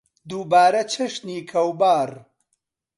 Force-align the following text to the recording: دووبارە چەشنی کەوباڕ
دووبارە 0.29 0.81
چەشنی 0.93 1.39
کەوباڕ 1.51 2.09